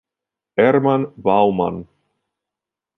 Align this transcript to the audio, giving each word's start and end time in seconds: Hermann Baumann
Hermann 0.57 1.13
Baumann 1.13 1.85